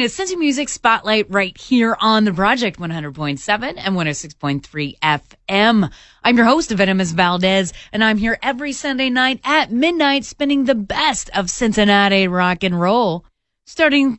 [0.00, 5.92] listening to Cincy Music Spotlight right here on the Project 100.7 and 106.3 FM.
[6.24, 10.74] I'm your host, Venomous Valdez, and I'm here every Sunday night at midnight spinning the
[10.74, 13.24] best of Cincinnati rock and roll.
[13.66, 14.18] Starting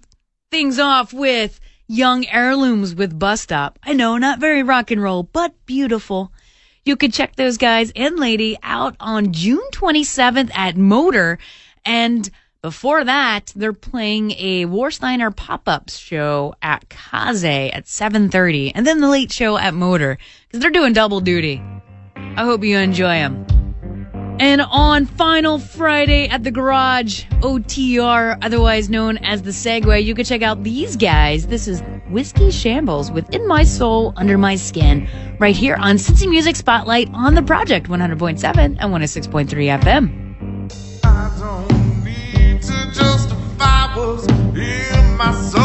[0.49, 3.77] things off with Young Heirlooms with Bus Stop.
[3.83, 6.31] I know, not very rock and roll, but beautiful.
[6.85, 11.37] You could check those guys and lady out on June 27th at MOTR.
[11.83, 12.29] And
[12.65, 18.71] before that, they're playing a Warsteiner pop-up show at Kaze at 7.30.
[18.73, 20.17] And then the late show at MOTR.
[20.47, 21.61] Because they're doing double duty.
[22.15, 23.45] I hope you enjoy them.
[24.39, 30.25] And on final Friday at the garage, OTR, otherwise known as the Segway, you can
[30.25, 31.45] check out these guys.
[31.45, 35.07] This is Whiskey Shambles within My Soul, Under My Skin,
[35.39, 39.47] right here on Cincy Music Spotlight on the Project 100.7 and 106.3
[39.81, 40.24] FM.
[43.95, 45.64] Justify in my soul.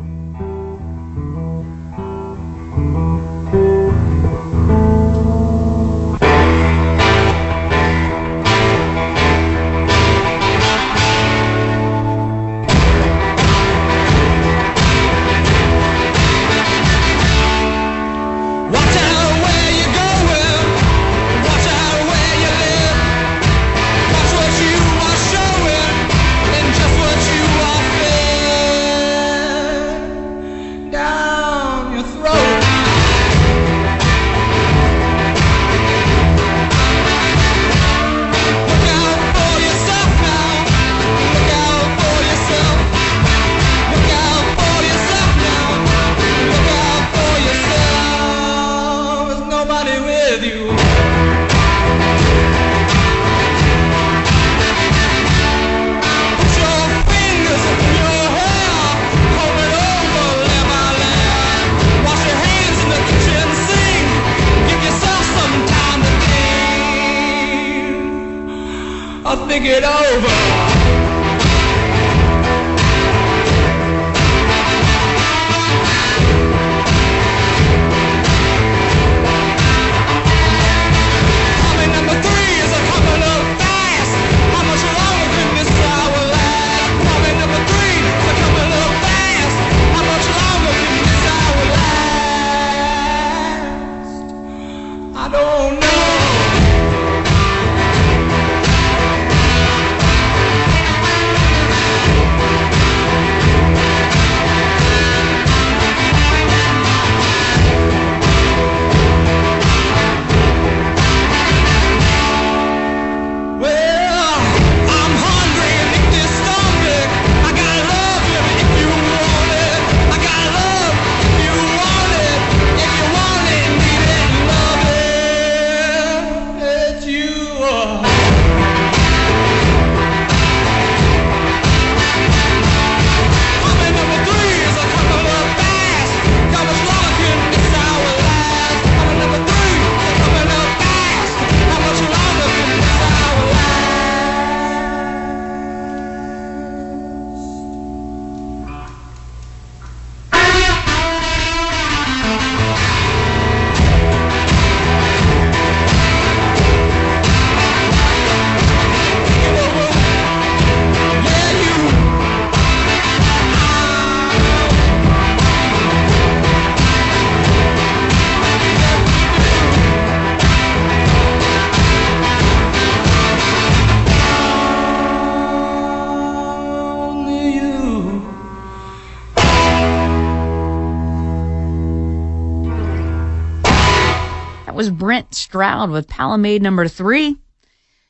[185.51, 187.35] Stroud with Palomade number three.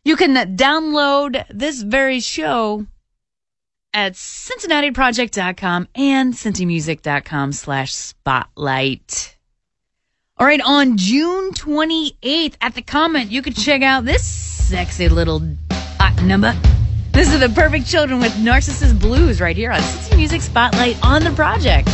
[0.06, 2.86] You can download this very show
[3.96, 9.38] at cincinnatiproject.com and cincymusic.com slash spotlight.
[10.38, 15.42] All right, on June 28th at the Comet, you can check out this sexy little
[15.72, 16.56] hot number.
[17.12, 21.24] This is the perfect children with Narcissist Blues right here on Cincy Music Spotlight on
[21.24, 21.90] the project.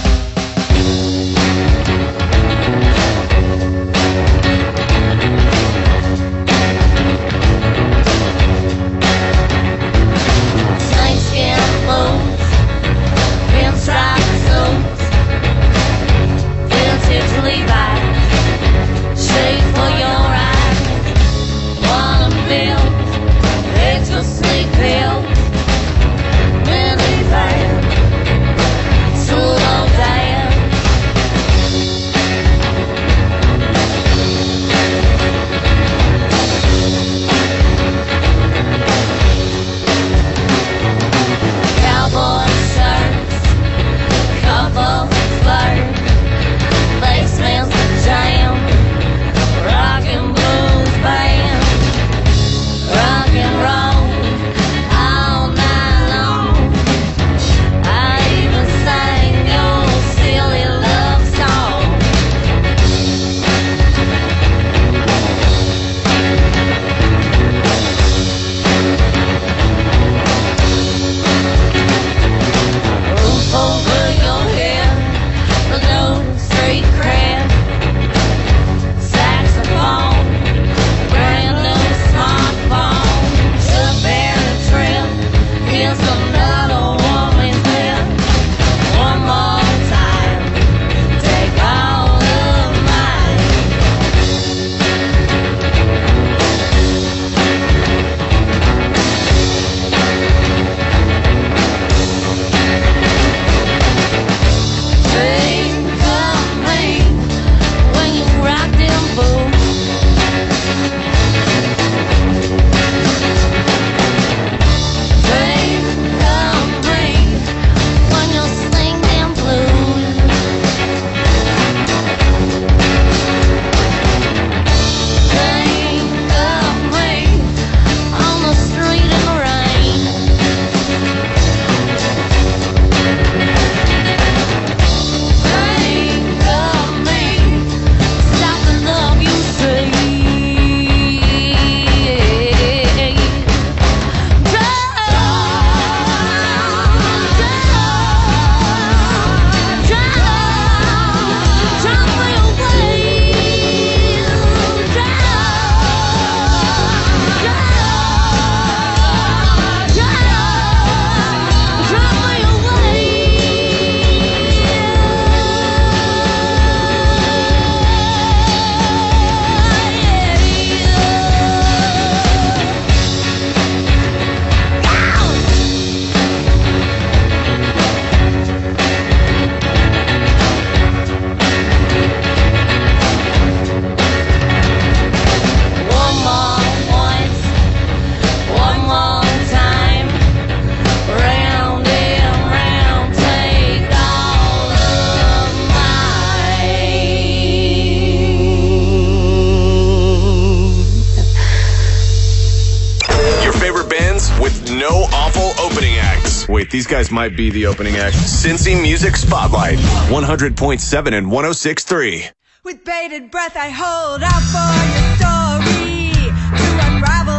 [207.17, 208.15] Might be the opening act.
[208.15, 212.29] Cincy Music Spotlight, 100.7 and 106.3.
[212.63, 217.36] With bated breath, I hold out for your story to unravel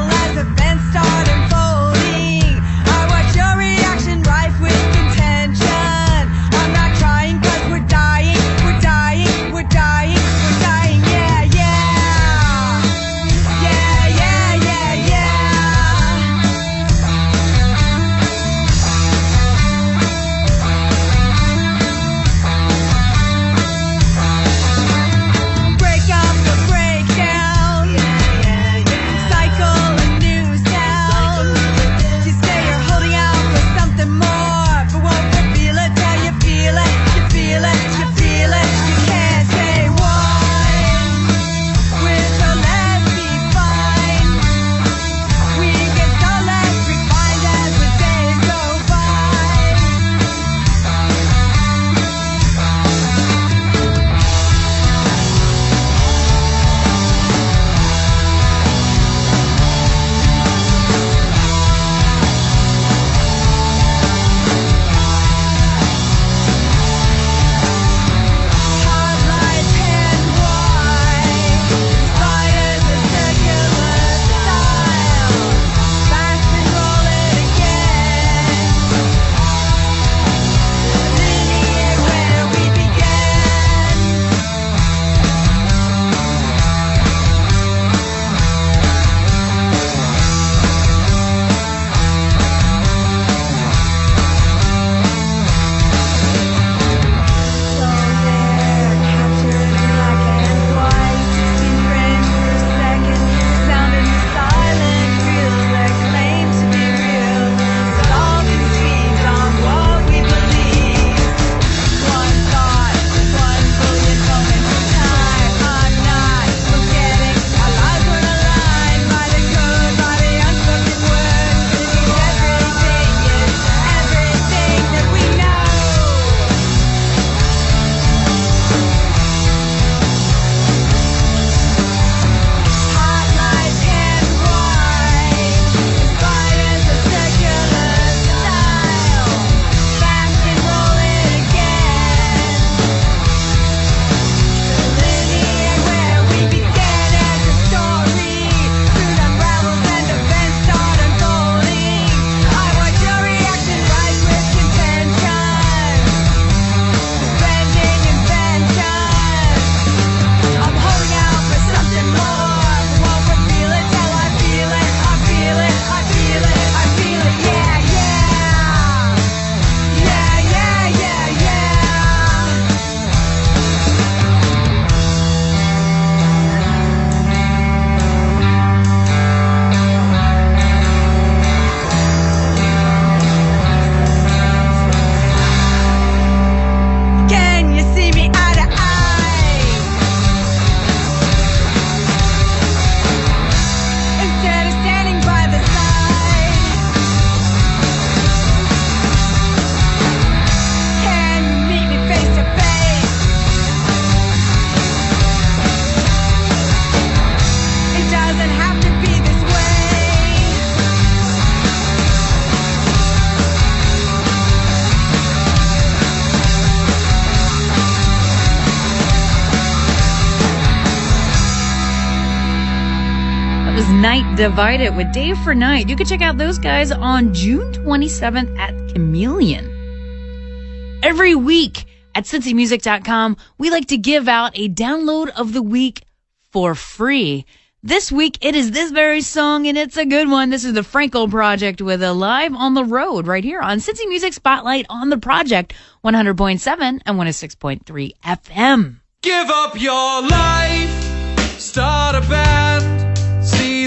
[224.00, 225.88] Night Divided with Dave for Night.
[225.88, 231.00] You can check out those guys on June 27th at Chameleon.
[231.02, 231.84] Every week
[232.14, 236.04] at cincymusic.com, we like to give out a download of the week
[236.52, 237.44] for free.
[237.82, 240.50] This week, it is this very song, and it's a good one.
[240.50, 244.08] This is the Frankel Project with a live on the road right here on Cincy
[244.08, 249.00] Music Spotlight on the Project 100.7 and 106.3 FM.
[249.22, 252.97] Give up your life, start a band,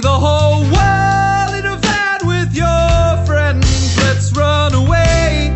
[0.01, 3.95] the whole world in a van with your friends.
[3.97, 5.51] Let's run away,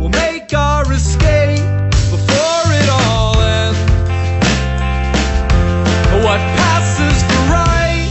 [0.00, 1.60] we'll make our escape
[2.08, 3.78] before it all ends.
[6.24, 8.08] What passes for right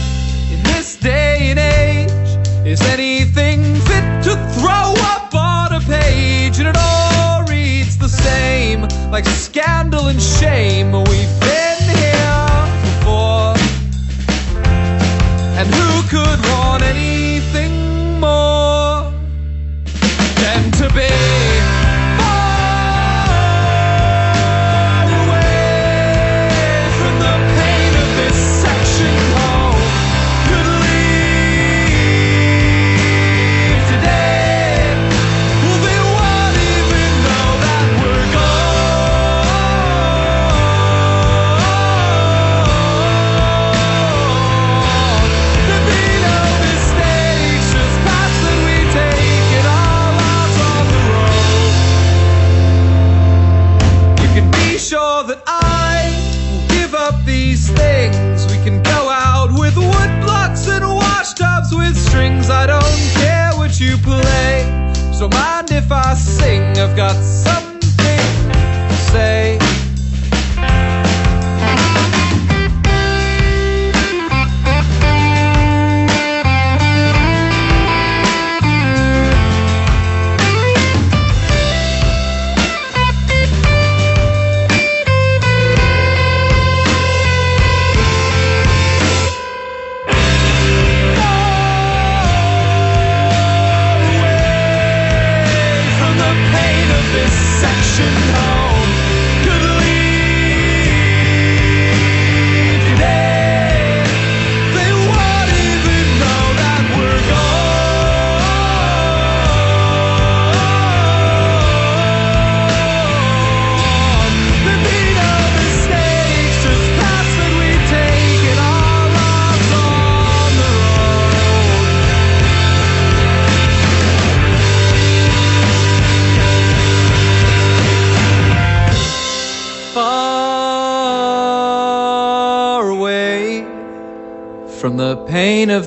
[0.52, 6.68] in this day and age is anything fit to throw up on a page, and
[6.68, 10.92] it all reads the same like scandal and shame.
[10.92, 11.39] We've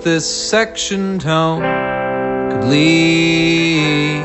[0.04, 1.62] this section tone
[2.50, 4.22] could lead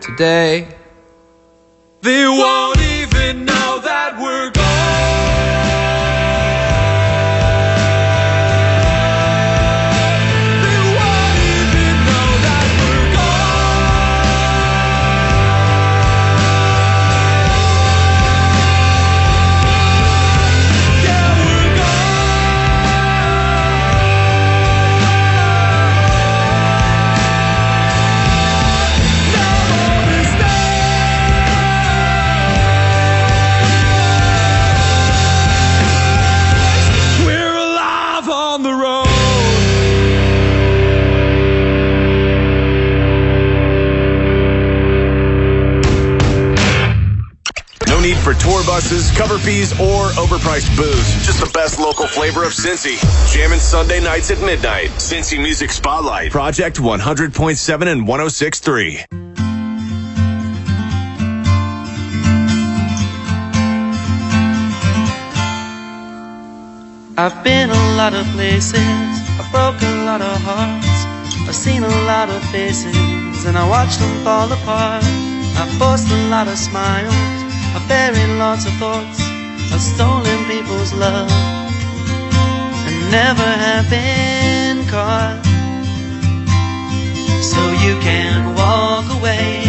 [0.00, 0.71] today.
[49.42, 51.26] Fees, or overpriced booze.
[51.26, 52.96] Just the best local flavor of Cincy.
[53.32, 54.90] Jamming Sunday nights at midnight.
[54.98, 56.30] Cincy Music Spotlight.
[56.30, 59.22] Project 100.7 and 106.3.
[67.14, 68.74] I've been a lot of places,
[69.38, 70.88] I've broken a lot of hearts,
[71.46, 75.04] I've seen a lot of faces, and I watched them fall apart.
[75.04, 77.14] I've forced a lot of smiles,
[77.76, 79.21] I've buried lots of thoughts,
[79.72, 81.30] I've stolen people's love,
[82.86, 85.40] and never have been caught.
[87.42, 89.62] So you can walk away,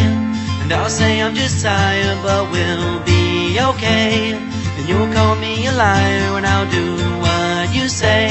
[0.62, 4.34] and I'll say I'm just tired, but we'll be okay.
[4.34, 6.88] And you'll call me a liar, and I'll do
[7.24, 8.30] what you say.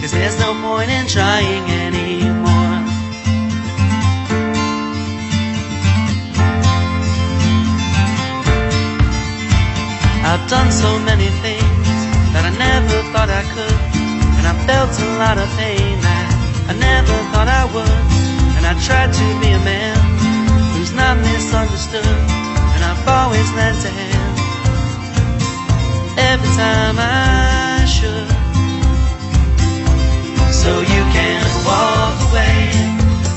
[0.00, 2.67] Cause there's no point in trying anymore.
[10.68, 11.86] Done so many things
[12.32, 13.78] that I never thought I could.
[14.38, 16.28] And I felt a lot of pain that
[16.68, 18.00] I never thought I would.
[18.56, 19.96] And I tried to be a man
[20.74, 22.04] who's not misunderstood.
[22.04, 24.36] And I've always lent a hand
[26.32, 28.28] every time I should.
[30.52, 32.72] So you can walk away,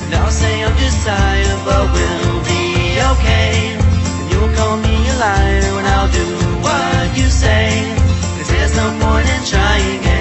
[0.04, 3.81] and I'll say I'm just tired, but we'll be okay.
[4.42, 6.26] You'll call me a liar, and I'll do
[6.66, 7.94] what you say.
[8.40, 10.21] Cause there's no point in trying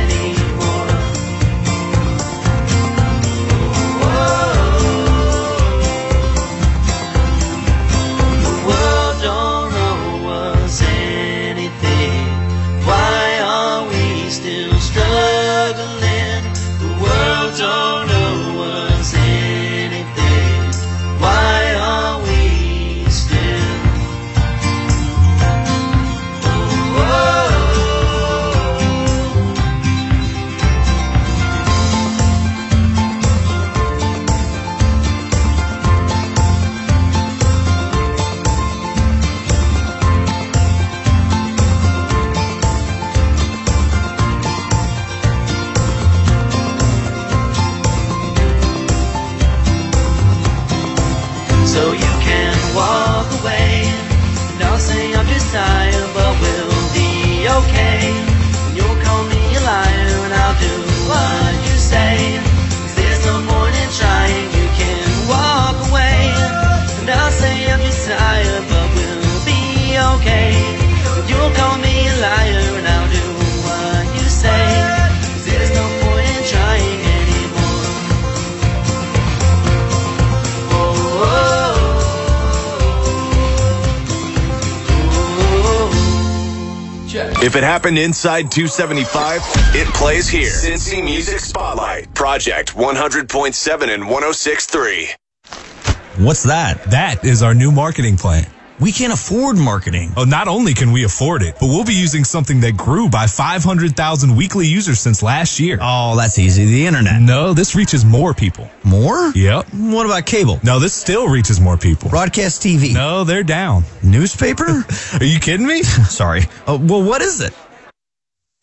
[87.50, 89.40] If it happened inside 275,
[89.74, 90.52] it plays here.
[90.52, 96.24] Cincy Music Spotlight, Project 100.7 and 106.3.
[96.24, 96.80] What's that?
[96.92, 98.46] That is our new marketing plan.
[98.80, 100.14] We can't afford marketing.
[100.16, 103.26] Oh, not only can we afford it, but we'll be using something that grew by
[103.26, 105.78] 500,000 weekly users since last year.
[105.82, 106.64] Oh, that's easy.
[106.64, 107.20] The internet.
[107.20, 108.70] No, this reaches more people.
[108.82, 109.32] More?
[109.34, 109.66] Yep.
[109.74, 110.60] What about cable?
[110.64, 112.08] No, this still reaches more people.
[112.08, 112.94] Broadcast TV?
[112.94, 113.84] No, they're down.
[114.02, 114.86] Newspaper?
[115.20, 115.82] Are you kidding me?
[116.08, 116.44] Sorry.
[116.66, 117.52] Uh, well, what is it?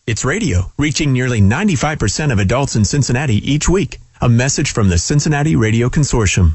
[0.08, 4.00] It's radio, reaching nearly 95% of adults in Cincinnati each week.
[4.20, 6.54] A message from the Cincinnati Radio Consortium.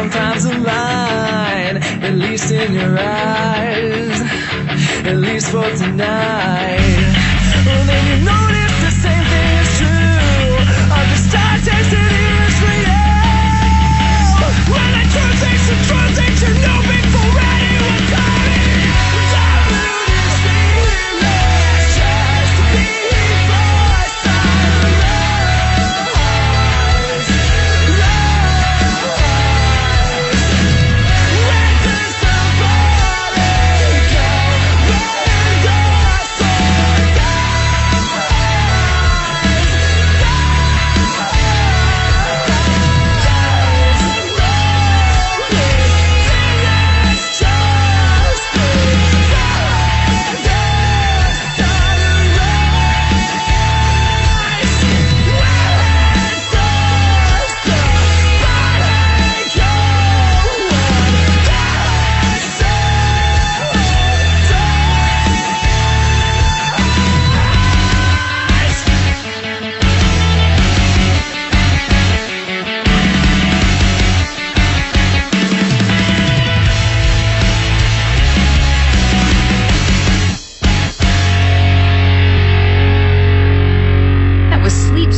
[0.09, 4.21] that a sometimes align, at least in your eyes,
[5.05, 6.86] at least for tonight.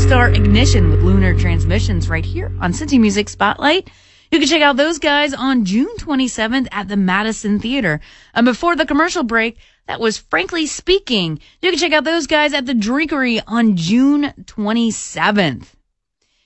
[0.09, 3.91] Star Ignition with Lunar Transmissions right here on Cincy Music Spotlight.
[4.31, 7.99] You can check out those guys on June 27th at the Madison Theater.
[8.33, 11.39] And before the commercial break, that was Frankly Speaking.
[11.61, 15.67] You can check out those guys at the Drinkery on June 27th.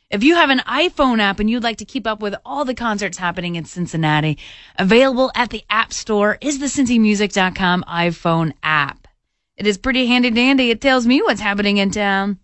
[0.10, 2.76] If you have an iPhone app and you'd like to keep up with all the
[2.76, 4.40] concerts happening in Cincinnati,
[4.78, 9.08] available at the App Store is the CincyMusic.com iPhone app.
[9.56, 10.70] It is pretty handy dandy.
[10.70, 12.40] It tells me what's happening in town.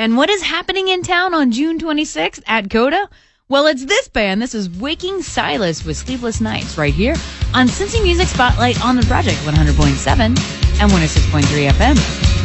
[0.00, 3.06] And what is happening in town on June 26th at Coda?
[3.50, 4.40] Well, it's this band.
[4.40, 7.16] This is Waking Silas with Sleepless Nights right here
[7.52, 12.39] on Cincy Music Spotlight on the Project 100.7 and 106.3 FM.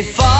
[0.00, 0.39] And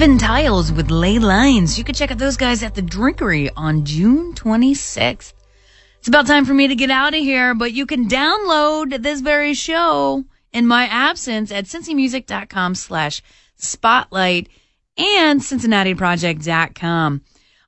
[0.00, 1.76] Even Tiles with Ley Lines.
[1.76, 5.34] You can check out those guys at the Drinkery on June 26th.
[5.98, 9.20] It's about time for me to get out of here, but you can download this
[9.20, 10.24] very show
[10.54, 13.20] in my absence at cincymusic.com slash
[13.56, 14.48] spotlight
[14.96, 17.20] and cincinnatiproject.com.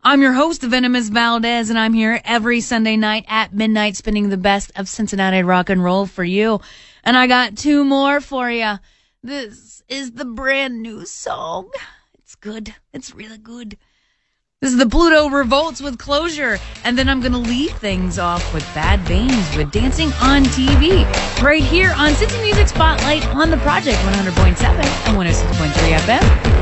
[0.03, 4.39] I'm your host, Venomous Valdez, and I'm here every Sunday night at midnight spinning the
[4.39, 6.62] best of Cincinnati rock and roll for you.
[7.05, 8.76] And I got two more for you.
[9.22, 11.70] This is the brand new song.
[12.43, 12.74] Good.
[12.93, 13.78] It's really good.
[14.61, 16.59] This is the Pluto Revolts with Closure.
[16.82, 21.05] And then I'm going to leave things off with Bad Veins with Dancing on TV.
[21.40, 26.62] Right here on Cincy Music Spotlight on the Project 100.7 and 106.3 FM.